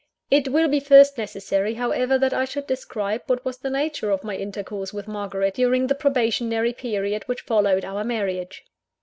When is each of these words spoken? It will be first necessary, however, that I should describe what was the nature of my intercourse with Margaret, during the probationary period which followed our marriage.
It 0.31 0.47
will 0.47 0.67
be 0.67 0.79
first 0.79 1.15
necessary, 1.19 1.75
however, 1.75 2.17
that 2.17 2.33
I 2.33 2.43
should 2.43 2.65
describe 2.65 3.21
what 3.27 3.45
was 3.45 3.59
the 3.59 3.69
nature 3.69 4.09
of 4.09 4.23
my 4.23 4.35
intercourse 4.35 4.91
with 4.91 5.07
Margaret, 5.07 5.53
during 5.53 5.85
the 5.85 5.93
probationary 5.93 6.73
period 6.73 7.21
which 7.27 7.41
followed 7.41 7.85
our 7.85 8.03
marriage. 8.03 8.63